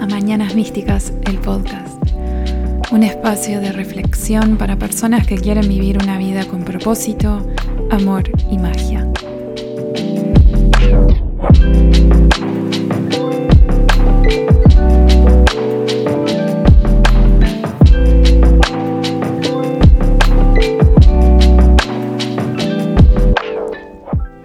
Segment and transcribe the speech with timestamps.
[0.00, 1.96] a Mañanas Místicas, el podcast.
[2.92, 7.44] Un espacio de reflexión para personas que quieren vivir una vida con propósito,
[7.90, 9.10] amor y magia.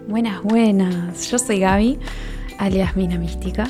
[0.07, 1.29] Buenas, buenas.
[1.29, 1.99] Yo soy Gaby,
[2.57, 3.69] alias Mina Mística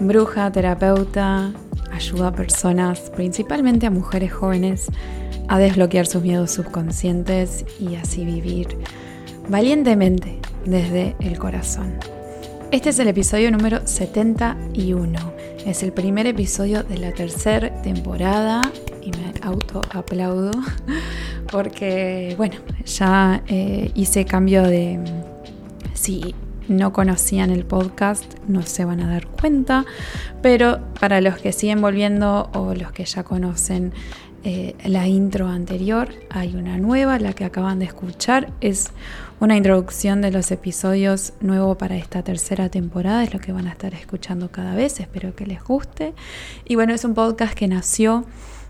[0.00, 1.52] bruja, terapeuta,
[1.92, 4.86] ayuda a personas, principalmente a mujeres jóvenes,
[5.48, 8.78] a desbloquear sus miedos subconscientes y así vivir
[9.48, 11.94] valientemente desde el corazón.
[12.72, 15.18] Este es el episodio número 71.
[15.64, 18.60] Es el primer episodio de la tercera temporada
[19.02, 20.50] y me auto aplaudo
[21.52, 24.98] porque, bueno, ya eh, hice cambio de...
[25.94, 26.34] Sí,
[26.68, 29.84] no conocían el podcast no se van a dar cuenta,
[30.42, 33.92] pero para los que siguen volviendo o los que ya conocen
[34.44, 38.92] eh, la intro anterior, hay una nueva, la que acaban de escuchar, es
[39.40, 43.72] una introducción de los episodios nuevo para esta tercera temporada, es lo que van a
[43.72, 46.14] estar escuchando cada vez, espero que les guste.
[46.64, 48.24] Y bueno, es un podcast que nació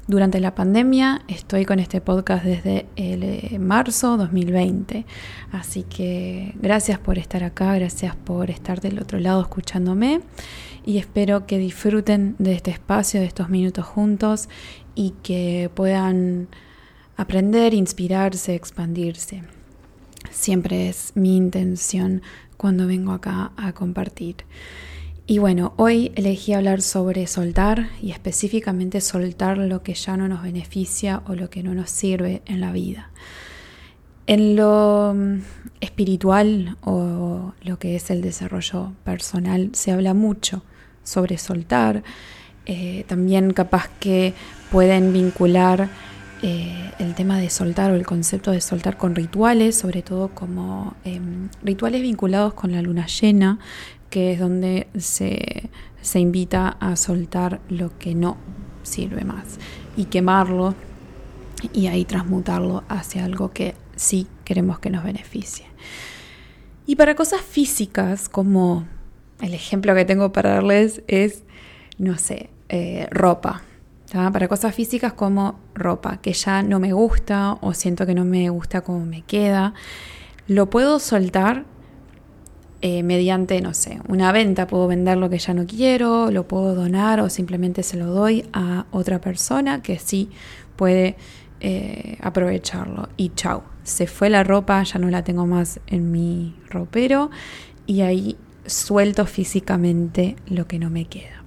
[0.06, 1.22] durante la pandemia.
[1.28, 5.04] Estoy con este podcast desde el eh, marzo 2020.
[5.52, 10.20] Así que gracias por estar acá, gracias por estar del otro lado escuchándome
[10.84, 14.48] y espero que disfruten de este espacio, de estos minutos juntos
[14.94, 16.48] y que puedan
[17.16, 19.42] aprender, inspirarse, expandirse.
[20.30, 22.22] Siempre es mi intención
[22.56, 24.36] cuando vengo acá a compartir.
[25.28, 30.42] Y bueno, hoy elegí hablar sobre soltar y específicamente soltar lo que ya no nos
[30.42, 33.10] beneficia o lo que no nos sirve en la vida.
[34.28, 35.38] En lo mm,
[35.80, 40.62] espiritual o lo que es el desarrollo personal se habla mucho
[41.02, 42.04] sobre soltar.
[42.64, 44.32] Eh, también capaz que
[44.70, 45.88] pueden vincular
[46.42, 50.94] eh, el tema de soltar o el concepto de soltar con rituales, sobre todo como
[51.04, 53.58] em, rituales vinculados con la luna llena,
[54.10, 55.70] que es donde se,
[56.14, 58.36] invita a soltar lo que no
[58.82, 59.58] sirve más
[59.96, 60.74] y quemarlo
[61.72, 65.66] y ahí transmutarlo hacia algo que sí queremos que nos beneficie.
[66.86, 68.86] Y para cosas físicas, como
[69.40, 71.42] el ejemplo que tengo para darles es,
[71.98, 73.62] no sé, eh, ropa.
[74.12, 78.48] Para cosas físicas como ropa, que ya no me gusta o siento que no me
[78.50, 79.74] gusta como me queda,
[80.46, 81.64] lo puedo soltar
[82.88, 84.68] eh, mediante, no sé, una venta.
[84.68, 88.48] Puedo vender lo que ya no quiero, lo puedo donar o simplemente se lo doy
[88.52, 90.30] a otra persona que sí
[90.76, 91.16] puede
[91.58, 93.08] eh, aprovecharlo.
[93.16, 97.32] Y chau, se fue la ropa, ya no la tengo más en mi ropero
[97.88, 98.36] y ahí
[98.66, 101.42] suelto físicamente lo que no me queda.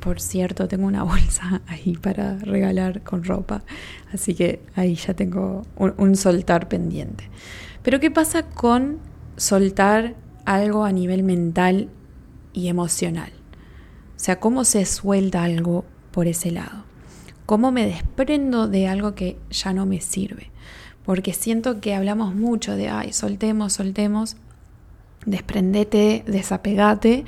[0.00, 3.62] Por cierto, tengo una bolsa ahí para regalar con ropa,
[4.12, 7.30] así que ahí ya tengo un soltar pendiente.
[7.84, 8.98] Pero ¿qué pasa con
[9.36, 10.16] soltar
[10.54, 11.88] algo a nivel mental
[12.52, 13.32] y emocional.
[14.16, 16.84] O sea, cómo se suelta algo por ese lado.
[17.46, 20.50] Cómo me desprendo de algo que ya no me sirve.
[21.04, 24.36] Porque siento que hablamos mucho de, ay, soltemos, soltemos,
[25.24, 27.24] desprendete, desapegate,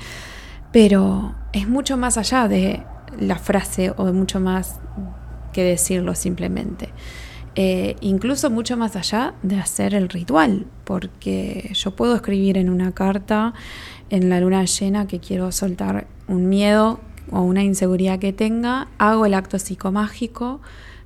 [0.73, 2.83] pero es mucho más allá de
[3.19, 4.81] la frase o mucho más
[5.53, 6.91] que decirlo simplemente.
[7.55, 12.93] Eh, incluso mucho más allá de hacer el ritual, porque yo puedo escribir en una
[12.93, 13.53] carta
[14.09, 19.27] en la luna llena que quiero soltar un miedo o una inseguridad que tenga, hago
[19.27, 20.61] el acto psicomágico,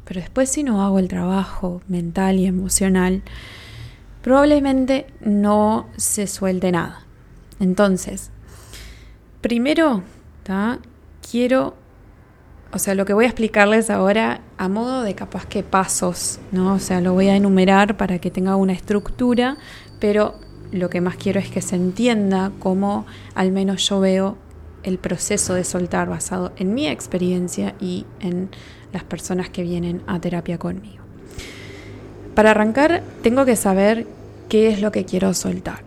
[0.04, 3.22] pero después si no hago el trabajo mental y emocional,
[4.22, 7.02] probablemente no se suelte nada.
[7.58, 8.30] Entonces,
[9.40, 10.02] primero,
[11.28, 11.74] quiero
[12.72, 16.74] o sea, lo que voy a explicarles ahora a modo de capaz que pasos, ¿no?
[16.74, 19.56] O sea, lo voy a enumerar para que tenga una estructura,
[20.00, 20.34] pero
[20.72, 24.36] lo que más quiero es que se entienda cómo al menos yo veo
[24.82, 28.50] el proceso de soltar basado en mi experiencia y en
[28.92, 31.04] las personas que vienen a terapia conmigo.
[32.34, 34.06] Para arrancar, tengo que saber
[34.48, 35.84] qué es lo que quiero soltar.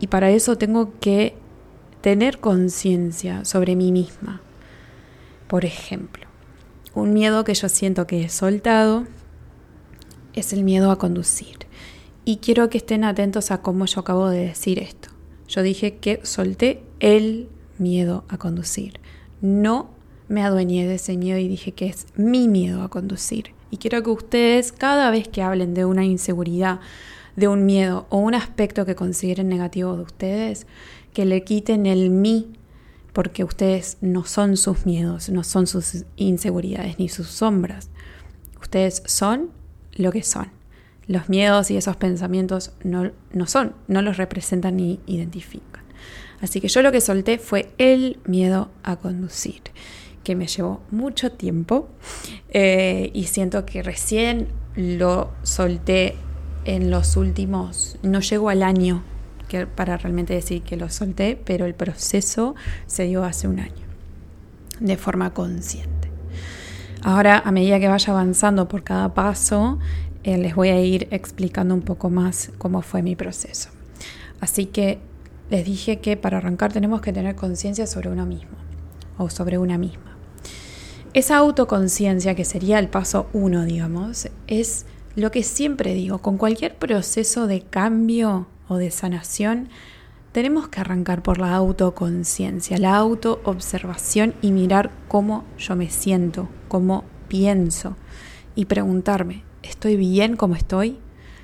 [0.00, 1.34] Y para eso tengo que
[2.00, 4.40] tener conciencia sobre mí misma.
[5.48, 6.26] Por ejemplo,
[6.94, 9.06] un miedo que yo siento que he soltado
[10.34, 11.56] es el miedo a conducir.
[12.26, 15.08] Y quiero que estén atentos a cómo yo acabo de decir esto.
[15.48, 17.48] Yo dije que solté el
[17.78, 19.00] miedo a conducir.
[19.40, 19.88] No
[20.28, 23.54] me adueñé de ese miedo y dije que es mi miedo a conducir.
[23.70, 26.80] Y quiero que ustedes, cada vez que hablen de una inseguridad,
[27.36, 30.66] de un miedo o un aspecto que consideren negativo de ustedes,
[31.14, 32.52] que le quiten el mí
[33.12, 37.90] porque ustedes no son sus miedos, no son sus inseguridades ni sus sombras.
[38.60, 39.50] Ustedes son
[39.92, 40.50] lo que son.
[41.06, 45.82] Los miedos y esos pensamientos no, no son, no los representan ni identifican.
[46.40, 49.62] Así que yo lo que solté fue el miedo a conducir,
[50.22, 51.88] que me llevó mucho tiempo
[52.50, 56.14] eh, y siento que recién lo solté
[56.64, 59.02] en los últimos, no llego al año
[59.74, 62.54] para realmente decir que lo solté, pero el proceso
[62.86, 63.86] se dio hace un año,
[64.80, 66.10] de forma consciente.
[67.02, 69.78] Ahora, a medida que vaya avanzando por cada paso,
[70.24, 73.70] eh, les voy a ir explicando un poco más cómo fue mi proceso.
[74.40, 74.98] Así que
[75.50, 78.56] les dije que para arrancar tenemos que tener conciencia sobre uno mismo
[79.16, 80.16] o sobre una misma.
[81.14, 84.84] Esa autoconciencia, que sería el paso uno, digamos, es
[85.16, 89.68] lo que siempre digo, con cualquier proceso de cambio o de sanación,
[90.32, 97.04] tenemos que arrancar por la autoconciencia, la autoobservación y mirar cómo yo me siento, cómo
[97.28, 97.96] pienso
[98.54, 100.98] y preguntarme, ¿estoy bien como estoy?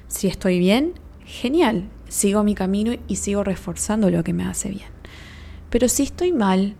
[0.08, 0.94] Si estoy bien,
[1.24, 4.88] genial, sigo mi camino y sigo reforzando lo que me hace bien.
[5.70, 6.76] Pero si estoy mal,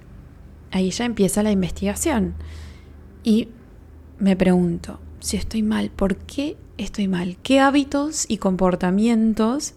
[0.71, 2.35] ahí ya empieza la investigación.
[3.25, 3.49] Y
[4.19, 7.37] me pregunto, si estoy mal, ¿por qué estoy mal?
[7.43, 9.75] ¿Qué hábitos y comportamientos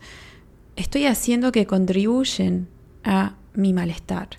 [0.78, 2.70] estoy haciendo que contribuyen
[3.04, 4.30] a mi malestar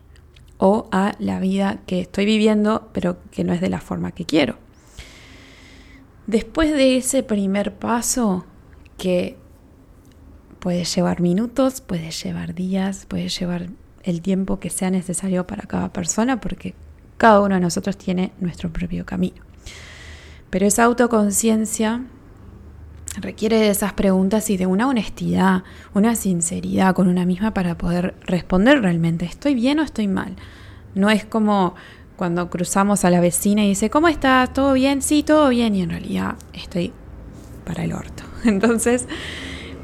[0.57, 4.25] o a la vida que estoy viviendo, pero que no es de la forma que
[4.25, 4.57] quiero.
[6.27, 8.47] Después de ese primer paso,
[8.97, 9.37] que
[10.59, 13.69] puede llevar minutos, puede llevar días, puede llevar
[14.03, 16.75] el tiempo que sea necesario para cada persona, porque
[17.17, 19.43] cada uno de nosotros tiene nuestro propio camino.
[20.51, 22.05] Pero esa autoconciencia
[23.21, 28.15] requiere de esas preguntas y de una honestidad, una sinceridad con una misma para poder
[28.23, 30.37] responder realmente, ¿estoy bien o estoy mal?
[30.95, 31.75] No es como
[32.17, 34.53] cuando cruzamos a la vecina y dice, ¿cómo estás?
[34.53, 35.03] ¿Todo bien?
[35.03, 35.75] Sí, todo bien.
[35.77, 36.93] Y en realidad estoy
[37.65, 38.25] para el orto.
[38.45, 39.07] Entonces,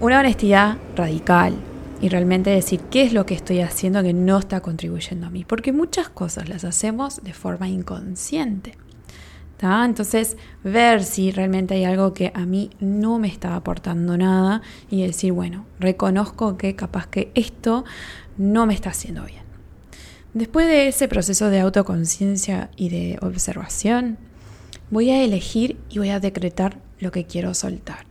[0.00, 1.54] una honestidad radical
[2.00, 5.44] y realmente decir qué es lo que estoy haciendo que no está contribuyendo a mí.
[5.44, 8.76] Porque muchas cosas las hacemos de forma inconsciente.
[9.64, 15.06] Entonces, ver si realmente hay algo que a mí no me está aportando nada y
[15.06, 17.84] decir, bueno, reconozco que capaz que esto
[18.37, 19.43] no me está haciendo bien.
[20.34, 24.19] Después de ese proceso de autoconciencia y de observación,
[24.90, 28.05] voy a elegir y voy a decretar lo que quiero soltar.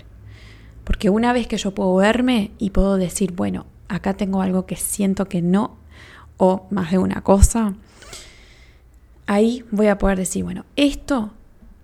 [0.84, 4.76] Porque una vez que yo puedo verme y puedo decir, bueno, acá tengo algo que
[4.76, 5.78] siento que no,
[6.38, 7.76] o más de una cosa,
[9.28, 11.32] ahí voy a poder decir, bueno, esto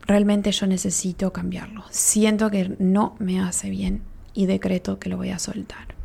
[0.10, 1.84] realmente yo necesito cambiarlo.
[1.92, 4.02] Siento que no me hace bien
[4.34, 5.96] y decreto que lo voy a soltar.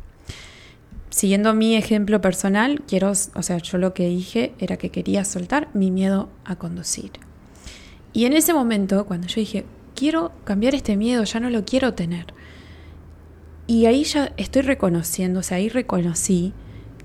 [1.09, 5.69] Siguiendo mi ejemplo personal, quiero, o sea, yo lo que dije era que quería soltar
[5.73, 7.13] mi miedo a conducir.
[8.13, 9.65] Y en ese momento, cuando yo dije,
[9.95, 12.27] quiero cambiar este miedo, ya no lo quiero tener.
[13.65, 16.53] Y ahí ya estoy reconociendo, o sea, ahí reconocí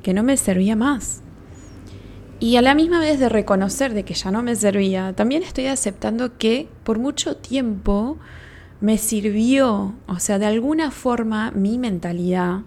[0.03, 1.23] que no me servía más,
[2.41, 5.67] y a la misma vez de reconocer de que ya no me servía, también estoy
[5.67, 8.17] aceptando que por mucho tiempo
[8.81, 12.61] me sirvió, o sea, de alguna forma mi mentalidad,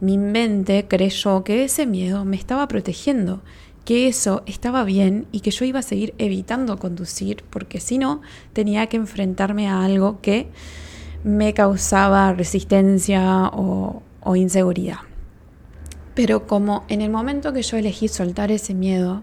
[0.00, 3.40] mi mente creyó que ese miedo me estaba protegiendo,
[3.84, 8.22] que eso estaba bien y que yo iba a seguir evitando conducir, porque si no,
[8.52, 10.48] tenía que enfrentarme a algo que
[11.22, 15.09] me causaba resistencia o, o inseguridad.
[16.22, 19.22] Pero como en el momento que yo elegí soltar ese miedo,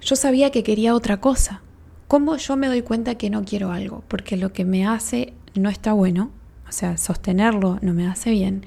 [0.00, 1.60] yo sabía que quería otra cosa.
[2.08, 4.02] ¿Cómo yo me doy cuenta que no quiero algo?
[4.08, 6.30] Porque lo que me hace no está bueno,
[6.66, 8.64] o sea, sostenerlo no me hace bien,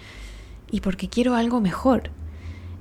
[0.70, 2.12] y porque quiero algo mejor.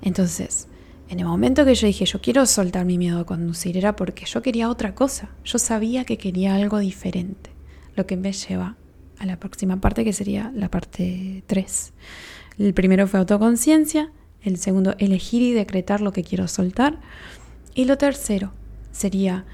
[0.03, 0.69] Entonces,
[1.09, 4.27] en el momento que yo dije, yo quiero soltar mi miedo a conducir, era porque
[4.27, 5.31] yo quería otra cosa.
[5.47, 7.53] Yo sabía que quería algo diferente,
[7.95, 8.77] lo que me lleva
[9.19, 11.93] a la próxima parte, que sería la parte 3.
[12.59, 14.13] El primero fue autoconciencia,
[14.47, 16.99] el segundo elegir y decretar lo que quiero soltar.
[17.75, 18.53] Y lo tercero
[18.93, 19.45] sería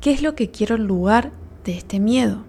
[0.00, 1.32] qué es lo que quiero en lugar
[1.64, 2.44] de este miedo,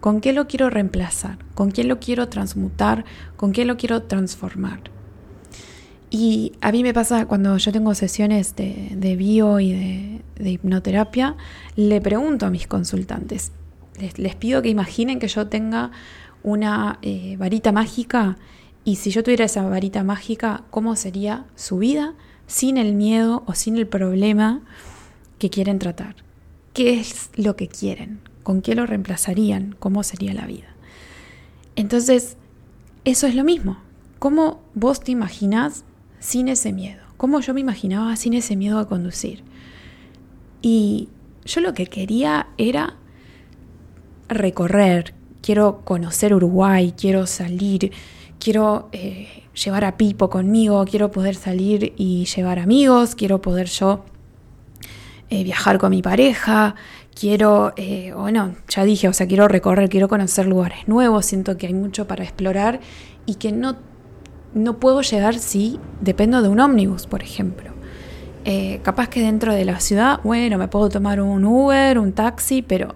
[0.00, 3.04] con qué lo quiero reemplazar, con qué lo quiero transmutar,
[3.36, 4.82] con qué lo quiero transformar.
[6.10, 9.72] Y a mí me pasa cuando yo tengo sesiones de, bio y
[10.36, 11.36] de, hipnoterapia,
[11.76, 13.52] le pregunto a mis consultantes,
[14.16, 15.92] les, pido que imaginen que yo tenga
[16.42, 18.38] una eh, varita mágica
[18.84, 22.14] y si yo tuviera esa varita mágica, ¿cómo sería su vida
[22.46, 24.62] sin el miedo o sin el problema
[25.38, 26.16] que quieren tratar?
[26.72, 28.20] ¿Qué es lo que quieren?
[28.42, 29.76] ¿Con qué lo reemplazarían?
[29.78, 30.68] ¿Cómo sería la vida?
[31.76, 32.36] Entonces,
[33.04, 33.78] eso es lo mismo.
[34.18, 35.84] ¿Cómo vos te imaginás
[36.18, 37.02] sin ese miedo?
[37.16, 39.42] ¿Cómo yo me imaginaba sin ese miedo a conducir?
[40.62, 41.08] Y
[41.44, 42.96] yo lo que quería era
[44.28, 47.92] recorrer, quiero conocer Uruguay, quiero salir,
[48.40, 54.04] quiero eh, llevar a Pipo conmigo, quiero poder salir y llevar amigos, quiero poder yo
[55.28, 56.74] eh, viajar con mi pareja,
[57.14, 61.68] quiero, eh, bueno, ya dije, o sea, quiero recorrer, quiero conocer lugares nuevos, siento que
[61.68, 62.80] hay mucho para explorar
[63.26, 63.76] y que no,
[64.54, 67.70] no puedo llegar si dependo de un ómnibus, por ejemplo.
[68.44, 72.62] Eh, capaz que dentro de la ciudad, bueno, me puedo tomar un Uber, un taxi,
[72.62, 72.94] pero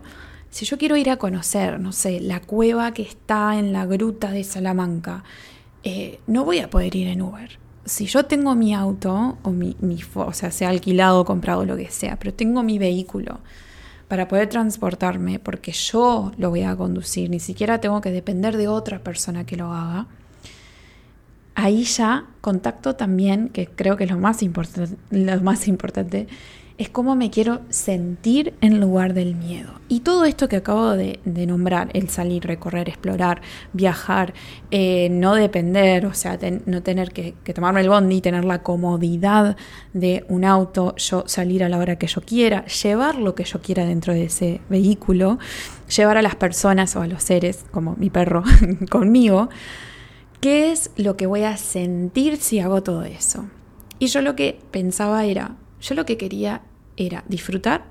[0.54, 4.30] si yo quiero ir a conocer, no sé, la cueva que está en la gruta
[4.30, 5.24] de Salamanca,
[5.82, 7.58] eh, no voy a poder ir en Uber.
[7.84, 9.74] Si yo tengo mi auto, o, mi,
[10.14, 13.40] o sea, sea alquilado, comprado, lo que sea, pero tengo mi vehículo
[14.06, 18.68] para poder transportarme, porque yo lo voy a conducir, ni siquiera tengo que depender de
[18.68, 20.06] otra persona que lo haga,
[21.56, 24.38] ahí ya contacto también, que creo que es lo más,
[25.10, 26.28] lo más importante,
[26.76, 29.80] es cómo me quiero sentir en lugar del miedo.
[29.88, 34.34] Y todo esto que acabo de, nombrar, el salir, recorrer, explorar, viajar,
[34.72, 39.56] eh, no depender, o sea, no tener que, que, tomarme el bondi, tener la comodidad
[39.92, 43.60] de un auto, yo salir a la hora que yo quiera, llevar lo que yo
[43.62, 45.38] quiera dentro de ese vehículo,
[45.94, 48.42] llevar a las personas o a los seres, como mi perro,
[48.90, 49.48] conmigo,
[50.40, 53.46] ¿qué es lo que voy a sentir si hago todo eso?
[54.00, 55.54] Y yo lo que pensaba era,
[55.84, 56.62] yo lo que quería
[56.96, 57.84] era disfrutar,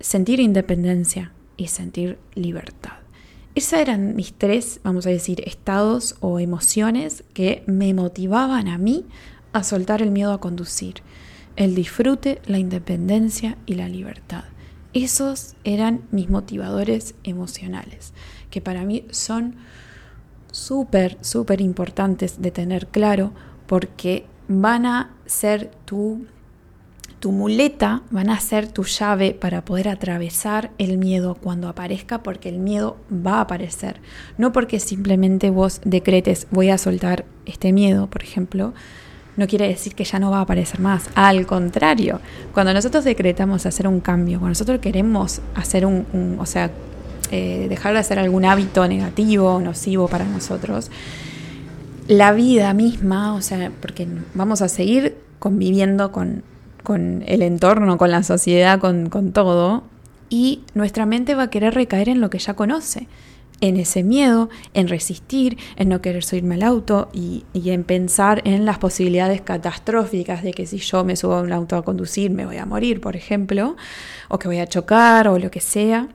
[0.00, 2.94] sentir independencia y sentir libertad.
[3.54, 9.06] Esos eran mis tres, vamos a decir, estados o emociones que me motivaban a mí
[9.52, 11.02] a soltar el miedo a conducir.
[11.56, 14.44] El disfrute, la independencia y la libertad.
[14.94, 18.14] Esos eran mis motivadores emocionales,
[18.50, 19.56] que para mí son
[20.50, 23.32] súper, súper importantes de tener claro
[23.66, 26.26] porque van a ser tu
[27.20, 32.48] tu muleta van a ser tu llave para poder atravesar el miedo cuando aparezca, porque
[32.48, 34.00] el miedo va a aparecer.
[34.36, 38.72] No porque simplemente vos decretes voy a soltar este miedo, por ejemplo,
[39.36, 41.10] no quiere decir que ya no va a aparecer más.
[41.14, 42.20] Al contrario,
[42.52, 46.70] cuando nosotros decretamos hacer un cambio, cuando nosotros queremos hacer un, o sea,
[47.30, 50.90] eh, dejar de hacer algún hábito negativo, nocivo para nosotros,
[52.08, 56.42] la vida misma, o sea, porque vamos a seguir conviviendo con
[56.88, 59.82] con el entorno, con la sociedad, con, todo,
[60.30, 63.08] y nuestra mente va a querer recaer en lo que ya conoce,
[63.60, 68.40] en ese miedo, en resistir, en no querer subirme al auto y, y, en pensar
[68.46, 72.30] en las posibilidades catastróficas de que si yo me subo a un auto a conducir
[72.30, 73.76] me voy a morir, por ejemplo,
[74.30, 76.08] o que voy a chocar o lo que sea.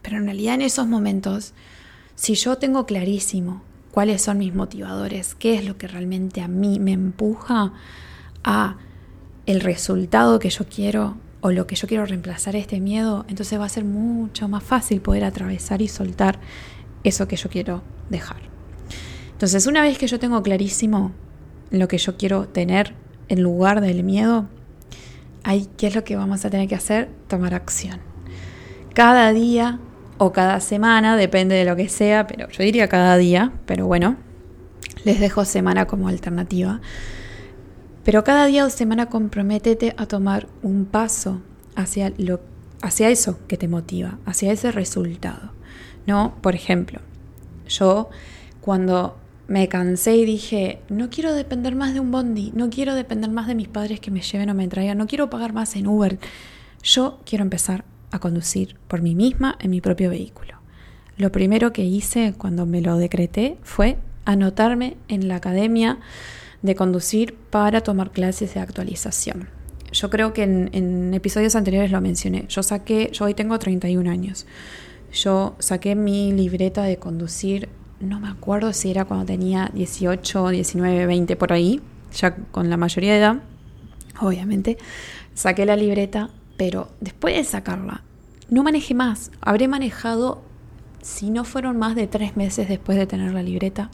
[0.00, 1.52] Pero en realidad en esos momentos,
[2.14, 3.60] si yo tengo clarísimo
[3.90, 7.74] cuáles son mis motivadores, qué es lo que realmente a mí me empuja
[8.44, 8.76] a
[9.46, 13.66] el resultado que yo quiero o lo que yo quiero reemplazar este miedo, entonces va
[13.66, 16.40] a ser mucho más fácil poder atravesar y soltar
[17.02, 18.38] eso que yo quiero dejar.
[19.32, 21.12] Entonces, una vez que yo tengo clarísimo
[21.70, 22.94] lo que yo quiero tener
[23.28, 24.48] en lugar del miedo,
[25.42, 27.10] ahí, ¿qué es lo que vamos a tener que hacer?
[27.28, 28.00] Tomar acción.
[28.94, 29.80] Cada día
[30.16, 34.16] o cada semana, depende de lo que sea, pero yo diría cada día, pero bueno,
[35.04, 36.80] les dejo semana como alternativa
[38.04, 41.40] pero cada día o semana comprométete a tomar un paso
[41.74, 42.40] hacia, lo,
[42.82, 45.52] hacia eso que te motiva, hacia ese resultado.
[46.06, 46.34] ¿No?
[46.42, 47.00] Por ejemplo,
[47.66, 48.10] yo
[48.60, 49.16] cuando
[49.48, 53.46] me cansé y dije, no quiero depender más de un bondi, no quiero depender más
[53.46, 56.18] de mis padres que me lleven o me traigan, no quiero pagar más en Uber.
[56.82, 60.54] Yo quiero empezar a conducir por mí misma en mi propio vehículo.
[61.16, 65.98] Lo primero que hice cuando me lo decreté fue anotarme en la academia
[66.64, 69.50] de conducir para tomar clases de actualización.
[69.92, 72.46] Yo creo que en, episodios anteriores lo mencioné.
[72.48, 74.46] Yo saqué, yo hoy tengo 31 años.
[75.12, 77.68] Yo saqué mi libreta de conducir,
[78.00, 81.82] no me acuerdo si era cuando tenía 18, 19, 20 por ahí,
[82.14, 83.36] ya con la mayoría de edad,
[84.20, 84.78] obviamente.
[85.34, 88.02] Saqué la libreta, pero después de sacarla,
[88.48, 89.30] no manejé más.
[89.42, 90.42] Habré manejado,
[91.02, 93.90] si no fueron más de tres meses después de tener la libreta,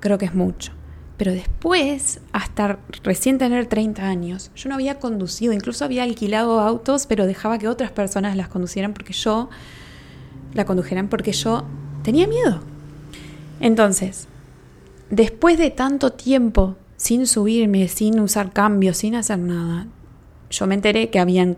[0.00, 0.72] creo que es mucho.
[1.16, 7.06] Pero después, hasta recién tener 30 años, yo no había conducido, incluso había alquilado autos,
[7.06, 9.48] pero dejaba que otras personas las conducieran porque yo,
[10.52, 11.64] la condujeran porque yo
[12.02, 12.60] tenía miedo.
[13.60, 14.28] Entonces,
[15.08, 19.86] después de tanto tiempo sin subirme, sin usar cambios, sin hacer nada,
[20.50, 21.56] yo me enteré que había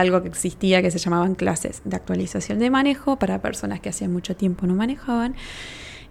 [0.00, 4.08] algo que existía que se llamaban clases de actualización de manejo para personas que hacía
[4.08, 5.34] mucho tiempo no manejaban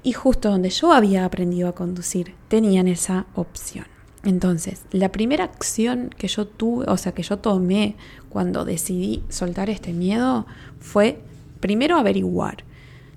[0.04, 3.86] y justo donde yo había aprendido a conducir tenían esa opción.
[4.24, 7.96] Entonces, la primera acción que yo tuve, o sea, que yo tomé
[8.30, 10.46] cuando decidí soltar este miedo
[10.80, 11.22] fue
[11.60, 12.64] primero averiguar.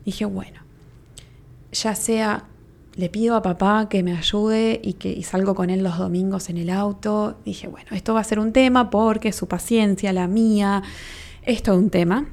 [0.05, 0.61] Dije, bueno,
[1.73, 2.47] ya sea
[2.97, 6.59] le pido a papá que me ayude y que salgo con él los domingos en
[6.59, 7.39] el auto.
[7.45, 10.83] Dije, bueno, esto va a ser un tema porque su paciencia, la mía,
[11.43, 12.27] esto es un tema.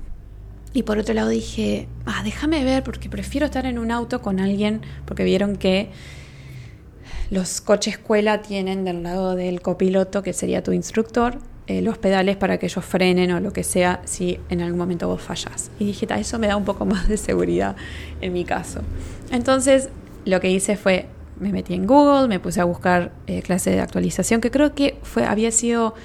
[0.74, 4.40] Y por otro lado dije, ah, déjame ver porque prefiero estar en un auto con
[4.40, 5.90] alguien porque vieron que
[7.30, 12.36] los coches escuela tienen del lado del copiloto, que sería tu instructor, eh, los pedales
[12.36, 15.72] para que ellos frenen o lo que sea si en algún momento vos fallás.
[15.80, 17.76] Y dije, eso me da un poco más de seguridad
[18.20, 18.82] en mi caso.
[19.32, 19.90] Entonces
[20.26, 21.08] lo que hice fue,
[21.40, 25.00] me metí en Google, me puse a buscar eh, clase de actualización, que creo que
[25.04, 25.96] fue, había sido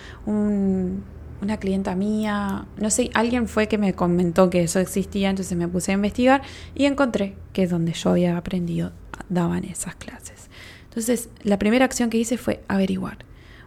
[1.43, 5.69] una clienta mía, no sé, alguien fue que me comentó que eso existía, entonces me
[5.69, 6.43] puse a investigar
[6.75, 8.93] y encontré que donde yo había aprendido
[9.29, 10.49] daban esas clases.
[10.85, 13.19] Entonces, la primera acción que hice fue averiguar.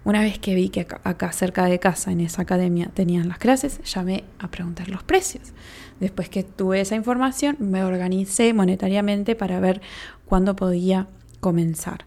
[0.03, 3.79] Una vez que vi que acá, cerca de casa, en esa academia, tenían las clases,
[3.83, 5.53] llamé a preguntar los precios.
[5.99, 9.81] Después que tuve esa información, me organicé monetariamente para ver
[10.25, 11.07] cuándo podía
[11.41, 12.05] comenzar.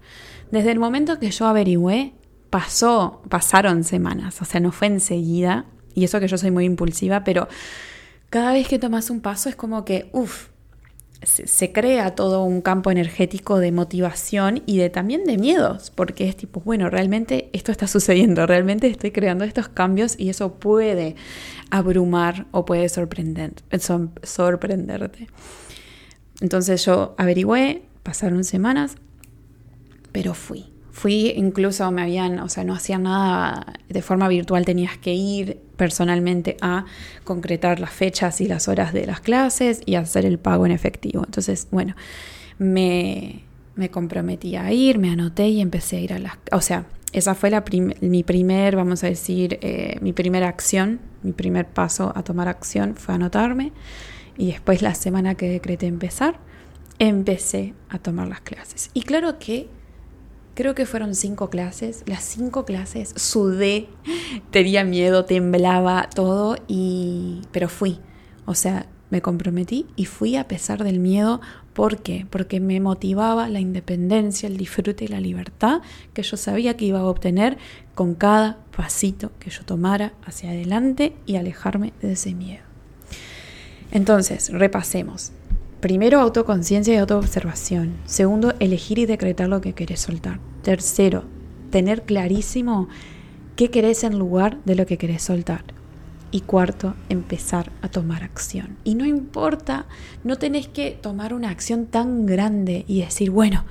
[0.51, 2.15] Desde el momento que yo averigüé,
[2.53, 7.25] pasó, pasaron semanas, o sea, no fue enseguida, y eso que yo soy muy impulsiva,
[7.25, 7.49] pero
[8.29, 10.49] cada vez que tomas un paso es como que, uff,
[11.23, 16.37] se, crea todo un campo energético de motivación y de también de miedos, porque es
[16.37, 21.17] tipo, bueno, realmente esto está sucediendo, realmente estoy creando estos cambios y eso puede
[21.71, 23.55] abrumar o puede sorprender,
[24.25, 25.29] sorprenderte.
[26.43, 28.97] Entonces yo averigüé, pasaron semanas,
[30.13, 30.72] pero fui.
[30.93, 35.59] Fui, incluso me habían, o sea, no hacía nada de forma virtual, tenías que ir
[35.77, 36.85] personalmente a
[37.25, 41.25] concretar las fechas y las horas de las clases y hacer el pago en efectivo.
[41.25, 41.97] Entonces, bueno,
[42.59, 43.41] me,
[43.75, 46.35] me comprometí a ir, me anoté y empecé a ir a las...
[46.53, 47.65] O sea, esa fue la
[48.01, 52.97] mi primer, vamos a decir, eh, mi primera acción, mi primer paso a tomar acción
[52.97, 53.73] fue anotarme
[54.37, 56.39] y después la semana que decreté empezar,
[56.99, 58.91] empecé a tomar las clases.
[58.95, 59.69] Y claro que
[60.55, 63.89] creo que fueron cinco clases, las cinco clases sudé,
[64.51, 68.01] tenía miedo, temblaba todo, y pero fui.
[68.45, 71.41] O sea, me comprometí y fui a pesar del miedo.
[71.75, 72.27] ¿Por qué?
[72.29, 75.83] Porque me motivaba la independencia, el disfrute y la libertad
[76.15, 77.59] que yo sabía que iba a obtener
[77.95, 82.65] con cada pasito que yo tomara hacia adelante y alejarme de ese miedo.
[83.91, 85.33] Entonces, repasemos.
[85.83, 87.95] Primero, autoconciencia y autoobservación.
[88.05, 90.39] Segundo, elegir y decretar lo que querés soltar.
[90.63, 91.25] Tercero,
[91.71, 92.89] tener clarísimo
[93.57, 95.65] qué querés en lugar de lo que querés soltar.
[96.31, 98.77] Y cuarto, empezar a tomar acción.
[98.85, 99.87] Y no importa,
[100.23, 103.65] no tenés que tomar una acción tan grande y decir, bueno,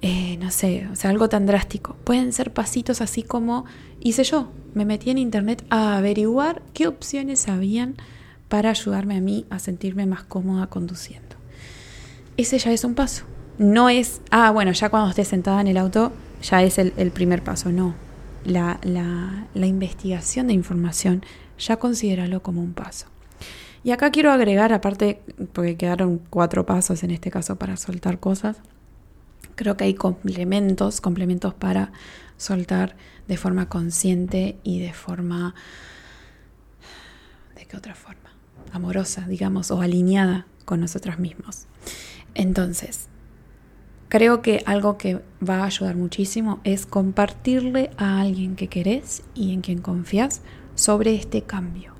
[0.00, 1.94] eh, no sé, o sea, algo tan drástico.
[2.02, 3.66] Pueden ser pasitos así como
[4.00, 4.50] hice yo.
[4.74, 7.94] Me metí en internet a averiguar qué opciones habían
[8.48, 11.21] para ayudarme a mí a sentirme más cómoda conduciendo
[12.36, 13.24] ese ya es un paso.
[13.58, 17.42] No es, ah, bueno, ya cuando estés sentada en el auto, ya es el, primer
[17.42, 17.70] paso.
[17.70, 17.94] No.
[18.44, 21.24] La, la, investigación de información
[21.58, 23.06] ya considéralo como un paso.
[23.84, 28.56] Y acá quiero agregar, aparte, porque quedaron cuatro pasos en este caso para soltar cosas,
[29.54, 31.92] creo que hay complementos, complementos para
[32.36, 32.96] soltar
[33.28, 35.54] de forma consciente y de forma...
[37.56, 38.30] ¿De qué otra forma?
[38.72, 41.66] Amorosa, digamos, o alineada con nosotros mismos.
[42.34, 43.08] Entonces,
[44.08, 49.52] creo que algo que va a ayudar muchísimo es compartirle a alguien que querés y
[49.52, 50.42] en quien confías
[50.74, 51.92] sobre este cambio.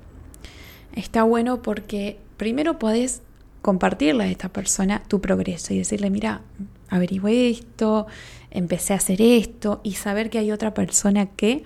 [0.94, 3.22] Está bueno porque primero podés
[3.62, 6.42] compartirle a esta persona tu progreso y decirle, mira,
[6.88, 8.06] averigüé esto,
[8.50, 11.62] empecé a hacer esto y saber que hay otra persona que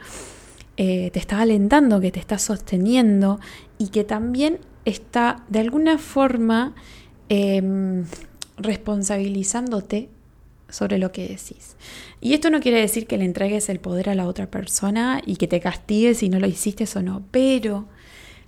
[0.77, 3.41] eh, te está alentando, que te está sosteniendo
[3.79, 6.75] y que también está de alguna forma
[7.29, 8.05] em,
[8.57, 10.09] responsabilizándote
[10.69, 11.77] sobre lo que decís.
[12.21, 15.37] Y esto no quiere decir que le entregues el poder a la otra persona y
[15.37, 17.87] que te castigues si no lo hiciste o no, pero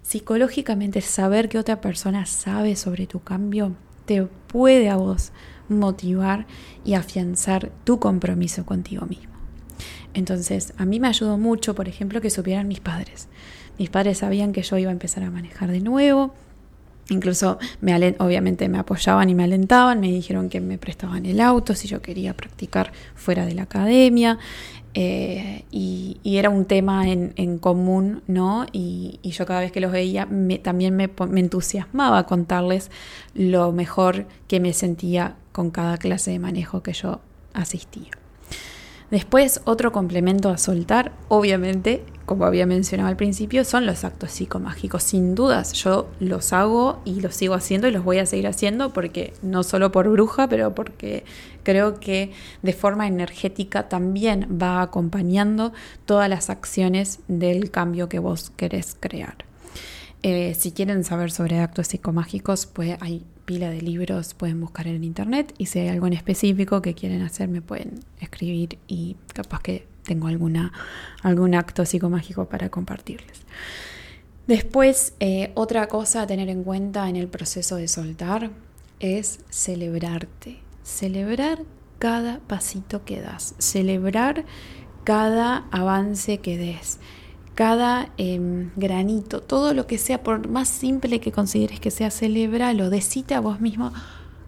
[0.02, 5.32] psicológicamente saber que otra persona sabe sobre tu cambio te puede a vos
[5.68, 6.46] motivar
[6.84, 9.34] y afianzar tu compromiso contigo mismo.
[10.14, 13.28] Entonces, a mí me ayudó mucho, por ejemplo, que supieran mis padres.
[13.78, 16.34] Mis padres sabían que yo iba a empezar a manejar de nuevo,
[17.10, 21.74] Incluso me obviamente me apoyaban y me alentaban, me dijeron que me prestaban el auto
[21.74, 24.38] si yo quería practicar fuera de la academia.
[24.94, 28.66] Eh, y, era un tema en, común, ¿no?
[28.72, 30.28] Y, yo cada vez que los veía
[30.62, 32.90] también me, me, entusiasmaba contarles
[33.34, 37.20] lo mejor que me sentía con cada clase de manejo que yo
[37.54, 38.17] asistía.
[39.10, 45.02] Después, otro complemento a soltar, obviamente, como había mencionado al principio, son los actos psicomágicos.
[45.02, 48.92] Sin dudas, yo los hago y los sigo haciendo y los voy a seguir haciendo
[48.92, 51.24] porque no solo por bruja, pero porque
[51.62, 55.72] creo que de forma energética también va acompañando
[56.04, 59.36] todas las acciones del cambio que vos querés crear.
[60.22, 65.02] Eh, si quieren saber sobre actos psicomágicos, pues hay pila de libros, pueden buscar en
[65.02, 69.62] internet y si hay algo en específico que quieren hacer, me pueden escribir y capaz
[69.62, 70.70] que tengo alguna,
[71.22, 73.40] algún acto psicomágico para compartirles.
[74.46, 78.50] Después, eh, otra cosa a tener en cuenta en el proceso de soltar
[79.00, 80.58] es celebrarte.
[80.82, 81.60] Celebrar
[81.98, 84.44] cada pasito que das, celebrar
[85.04, 86.98] cada avance que des
[87.58, 92.88] cada em, granito, todo lo que sea, por más simple que consideres que sea, celebralo,
[92.88, 93.92] decite a vos mismo,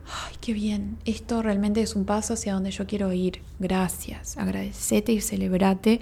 [0.07, 5.11] ay, qué bien, esto realmente es un paso hacia donde yo quiero ir, gracias, agradecete
[5.11, 6.01] y celebrate,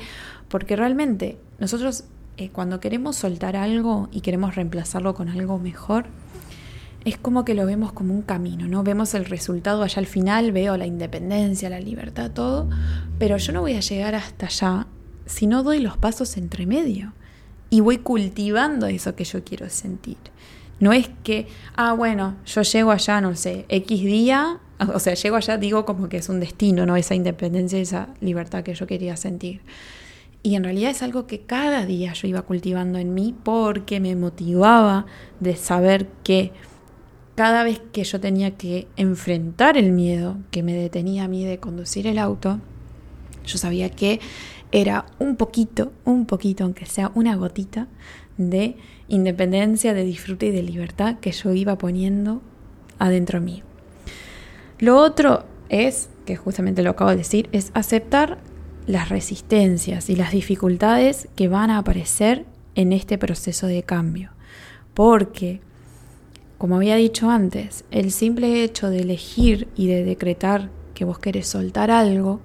[0.51, 2.05] porque realmente nosotros
[2.37, 6.05] eh, cuando queremos soltar algo y queremos reemplazarlo con algo mejor,
[7.07, 8.83] es como que lo vemos como un camino, ¿no?
[8.83, 12.69] Vemos el resultado allá al final, veo la independencia, la libertad, todo,
[13.19, 14.87] pero yo no voy a llegar hasta allá
[15.29, 17.13] si no doy los pasos entre medio
[17.71, 20.17] y voy cultivando eso que yo quiero sentir.
[20.81, 24.59] No es que, ah, bueno, yo llego allá, no sé, X día,
[24.95, 26.97] o sea, llego allá, digo como que es un destino, ¿no?
[26.97, 29.61] Esa independencia, esa libertad que yo quería sentir.
[30.43, 34.15] Y en realidad es algo que cada día yo iba cultivando en mí porque me
[34.15, 35.05] motivaba
[35.41, 36.53] de saber que
[37.35, 41.59] cada vez que yo tenía que enfrentar el miedo que me detenía a mí de
[41.59, 42.61] conducir el auto,
[43.45, 44.21] yo sabía que
[44.73, 47.89] era un poquito, un poquito, aunque sea una gotita,
[48.37, 48.77] de
[49.09, 52.41] independencia, de disfrute y de libertad que yo iba poniendo
[52.99, 53.65] adentro mío.
[54.79, 58.39] Lo otro es, que justamente lo acabo de decir, es aceptar
[58.87, 64.31] las resistencias y las dificultades que van a aparecer en este proceso de cambio.
[64.95, 65.61] Porque,
[66.59, 71.49] como había dicho antes, el simple hecho de elegir y de decretar que vos querés
[71.49, 72.41] soltar algo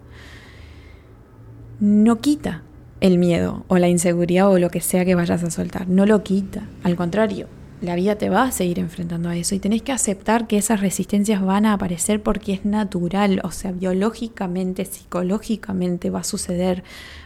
[1.84, 2.62] no quita
[3.02, 6.24] el miedo o la inseguridad o lo que sea que vayas a soltar, no lo
[6.24, 7.50] quita, al contrario,
[7.82, 10.80] la vida te va a seguir enfrentando a eso y tenés que aceptar que esas
[10.80, 16.86] resistencias van a aparecer porque es natural, o sea, biológicamente, psicológicamente va a suceder,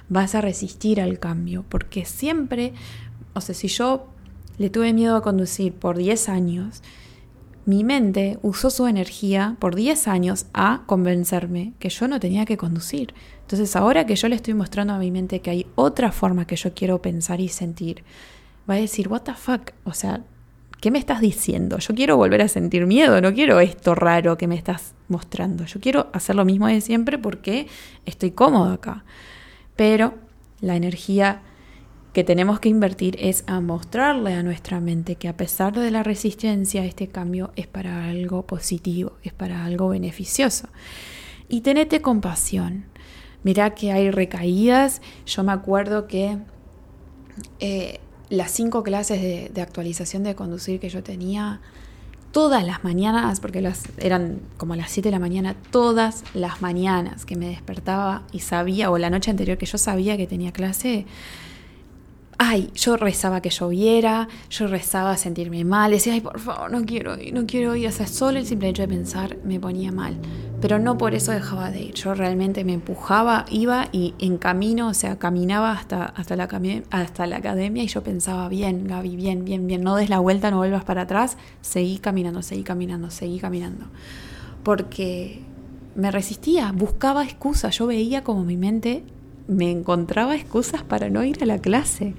[0.10, 2.74] vas a resistir al cambio, porque siempre,
[3.36, 4.08] o sea, si yo
[4.58, 6.82] le tuve miedo a conducir por 10 años,
[7.68, 12.58] mi mente usó su energía por 10 años a convencerme que yo no tenía que
[12.58, 13.14] conducir.
[13.48, 16.58] Entonces ahora que yo le estoy mostrando a mi mente que hay otra forma que
[16.58, 18.04] yo quiero pensar y sentir,
[18.70, 20.20] va a decir, what the fuck, o sea,
[20.82, 21.78] ¿qué me estás diciendo?
[21.78, 25.64] Yo quiero volver a sentir miedo, no quiero esto raro que me estás mostrando.
[25.64, 27.68] Yo quiero hacer lo mismo de siempre porque
[28.06, 29.06] estoy cómodo acá.
[29.78, 30.16] Pero
[30.60, 31.42] la energía
[32.12, 36.04] que tenemos que invertir es a mostrarle a nuestra mente que a pesar de la
[36.04, 40.68] resistencia, este cambio es para algo positivo, es para algo beneficioso.
[41.48, 42.88] Y tenete compasión.
[43.48, 45.02] Mirá que hay recaídas.
[45.26, 46.38] Yo me acuerdo que
[47.62, 49.22] eh, las cinco clases
[49.54, 51.62] de, actualización de conducir que yo tenía,
[52.34, 57.24] todas las mañanas, porque las, eran como las 7 de la mañana, todas las mañanas
[57.24, 61.06] que me despertaba y sabía, o la noche anterior que yo sabía que tenía clase,
[62.40, 67.18] ay, yo rezaba que lloviera, yo rezaba sentirme mal, decía, ay, por favor, no quiero
[67.18, 70.18] ir, no quiero ir, o sea, solo el simple hecho de pensar me ponía mal,
[70.62, 74.90] pero no por eso dejaba de ir, yo realmente me empujaba, iba y en camino,
[74.90, 76.48] o sea, caminaba hasta, hasta, la,
[76.92, 80.52] hasta la academia y yo pensaba, bien, Gaby, bien, bien, bien, no des la vuelta,
[80.52, 83.86] no vuelvas para atrás, seguí caminando, seguí caminando, seguí caminando,
[84.64, 85.42] porque
[85.96, 89.04] me resistía, buscaba excusas, yo veía como mi mente
[89.48, 92.14] me encontraba excusas para no ir a la clase,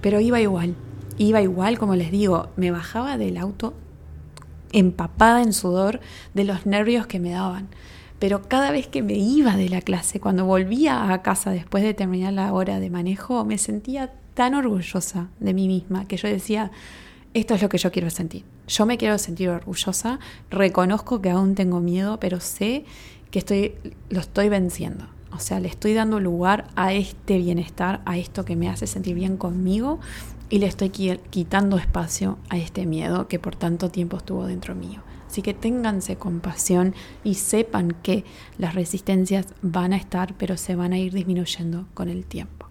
[0.00, 0.74] pero iba igual,
[1.18, 3.74] iba igual, como les digo, me bajaba del auto
[4.72, 6.00] empapada en sudor
[6.34, 7.68] de los nervios que me daban.
[8.18, 11.94] Pero cada vez que me iba de la clase, cuando volvía a casa después de
[11.94, 16.70] terminar la hora de manejo, me sentía tan orgullosa de mí misma que yo decía,
[17.34, 18.44] esto es lo que yo quiero sentir.
[18.66, 20.18] Yo me quiero sentir orgullosa,
[20.50, 22.84] reconozco que aún tengo miedo, pero sé
[23.30, 23.74] que estoy,
[24.08, 25.06] lo estoy venciendo.
[25.34, 29.16] O sea, le estoy dando lugar a este bienestar, a esto que me hace sentir
[29.16, 29.98] bien conmigo
[30.48, 35.02] y le estoy quitando espacio a este miedo que por tanto tiempo estuvo dentro mío.
[35.26, 36.94] Así que ténganse compasión
[37.24, 38.24] y sepan que
[38.58, 42.68] las resistencias van a estar, pero se van a ir disminuyendo con el tiempo.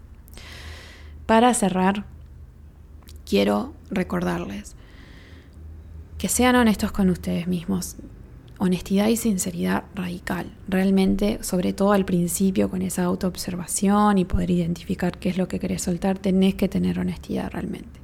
[1.26, 2.06] Para cerrar,
[3.28, 4.76] quiero recordarles
[6.16, 7.96] que sean honestos con ustedes mismos.
[8.58, 10.52] Honestidad y sinceridad radical.
[10.68, 15.58] Realmente, sobre todo al principio, con esa autoobservación y poder identificar qué es lo que
[15.58, 18.00] querés soltar, tenés que tener honestidad realmente.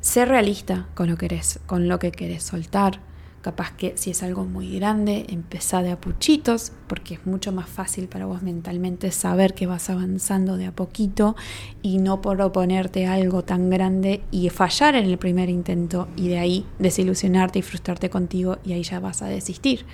[0.00, 3.00] Ser realista con lo, que con lo que querés soltar.
[3.42, 7.68] Capaz que si es algo muy grande, empezá de a puchitos, porque es mucho más
[7.68, 11.36] fácil para vos mentalmente saber que vas avanzando de a poquito
[11.80, 16.66] y no proponerte algo tan grande y fallar en el primer intento y de ahí
[16.80, 19.86] desilusionarte y frustrarte contigo y ahí ya vas a desistir.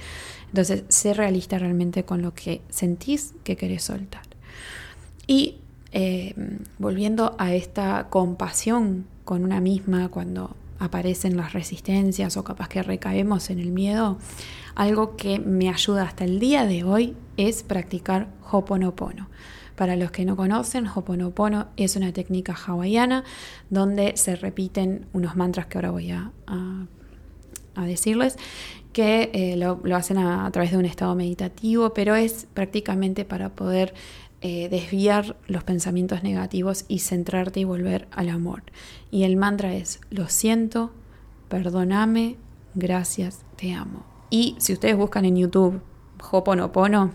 [0.48, 4.22] Entonces, sé realista realmente con lo que sentís que querés soltar.
[5.26, 5.56] Y
[5.92, 6.34] eh,
[6.78, 13.50] volviendo a esta compasión con una misma cuando aparecen las resistencias o capaz que recaemos
[13.50, 14.18] en el miedo,
[14.74, 19.28] algo que me ayuda hasta el día de hoy es practicar Hoponopono.
[19.76, 23.24] Para los que no conocen, Hoponopono es una técnica hawaiana
[23.70, 28.36] donde se repiten unos mantras que ahora voy a, a, decirles,
[28.92, 33.48] que eh, lo, hacen a, a, través de un estado meditativo, pero es prácticamente para
[33.48, 33.94] poder
[34.46, 38.62] eh, desviar los pensamientos negativos y centrarte y volver al amor.
[39.10, 40.92] Y el mantra es, lo siento,
[41.48, 42.36] perdóname,
[42.74, 44.04] gracias, te amo.
[44.28, 45.80] Y si ustedes buscan en YouTube
[46.30, 47.12] Hoponopono,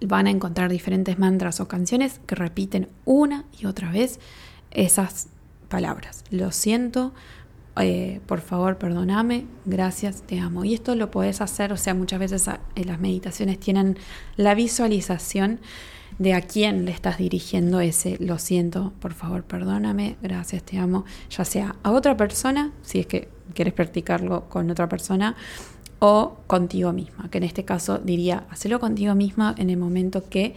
[0.00, 4.20] van a encontrar diferentes mantras o canciones que repiten una y otra vez
[4.70, 5.30] esas
[5.68, 6.22] palabras.
[6.30, 7.14] Lo siento,
[7.80, 10.64] eh, por favor, perdóname, gracias, te amo.
[10.64, 13.98] Y esto lo puedes hacer, o sea, muchas veces en eh, las meditaciones tienen
[14.36, 15.60] la visualización
[16.18, 21.04] de a quién le estás dirigiendo ese lo siento, por favor, perdóname, gracias, te amo,
[21.30, 25.36] ya sea a otra persona, si es que quieres practicarlo con otra persona,
[26.00, 30.54] o contigo misma, que en este caso diría, hacelo contigo misma en el momento que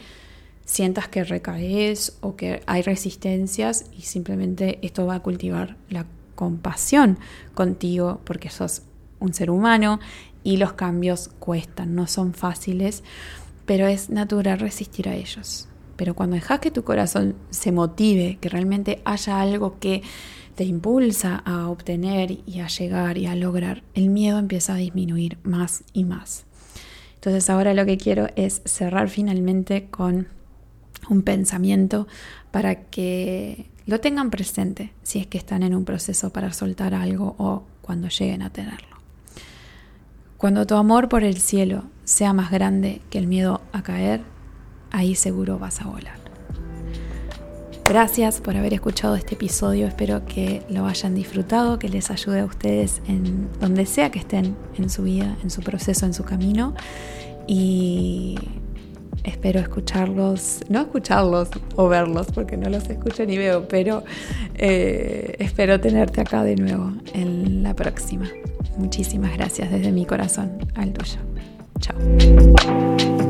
[0.66, 6.06] sientas que recaes o que hay resistencias y simplemente esto va a cultivar la
[6.42, 7.20] compasión
[7.54, 8.82] contigo porque sos
[9.20, 10.00] un ser humano
[10.44, 13.04] y los cambios cuestan, no son fáciles
[13.66, 15.70] pero es natural resistir a ellos.
[15.96, 20.02] Pero cuando dejas que tu corazón se motive, que realmente haya algo que
[20.56, 25.38] te impulsa a obtener y a llegar y a lograr, el miedo empieza a disminuir
[25.44, 26.46] más y más.
[27.16, 30.28] Entonces ahora lo que quiero es cerrar finalmente con
[31.10, 32.08] un pensamiento
[32.52, 37.36] para que lo tengan presente si es que están en un proceso para soltar algo
[37.38, 38.88] o cuando lleguen a tenerlo.
[40.38, 44.22] Cuando tu amor por el cielo sea más grande que el miedo a caer,
[44.92, 46.16] ahí seguro vas a volar.
[47.84, 52.46] Gracias por haber escuchado este episodio, espero que lo hayan disfrutado, que les ayude a
[52.46, 56.76] ustedes en donde sea que estén en su vida, en su proceso, en su camino.
[57.46, 58.40] Y
[59.24, 64.04] espero escucharlos, no escucharlos o verlos, porque no los escucho ni veo, pero
[64.56, 68.30] eh, espero tenerte acá de nuevo en la próxima.
[68.78, 71.20] Muchísimas gracias desde mi corazón al tuyo.
[71.80, 73.21] Chao.